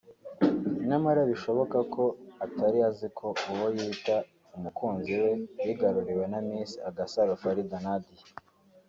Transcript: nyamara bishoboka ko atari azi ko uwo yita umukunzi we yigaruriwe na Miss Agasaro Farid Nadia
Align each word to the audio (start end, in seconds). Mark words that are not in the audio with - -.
nyamara 0.87 1.21
bishoboka 1.31 1.77
ko 1.93 2.03
atari 2.45 2.79
azi 2.89 3.07
ko 3.19 3.27
uwo 3.51 3.67
yita 3.77 4.15
umukunzi 4.55 5.11
we 5.21 5.31
yigaruriwe 5.65 6.25
na 6.31 6.39
Miss 6.47 6.71
Agasaro 6.89 7.31
Farid 7.41 7.71
Nadia 7.85 8.23